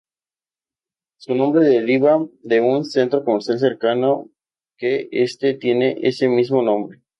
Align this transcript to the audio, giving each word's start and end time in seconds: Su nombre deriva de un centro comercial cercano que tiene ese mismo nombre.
Su 1.17 1.35
nombre 1.35 1.63
deriva 1.63 2.25
de 2.41 2.59
un 2.59 2.85
centro 2.85 3.23
comercial 3.23 3.59
cercano 3.59 4.31
que 4.75 5.07
tiene 5.61 5.99
ese 6.01 6.27
mismo 6.27 6.63
nombre. 6.63 7.03